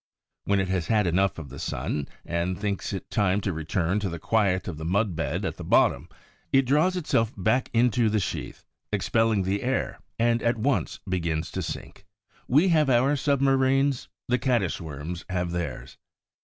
[0.45, 4.09] When it has had enough of the sun, and thinks it time to return to
[4.09, 6.09] the quiet of the mud bed at the bottom,
[6.51, 11.61] it draws itself back into its sheath, expelling the air, and at once begins to
[11.61, 12.07] sink.
[12.47, 15.97] We have our submarines—the Caddis worms have theirs.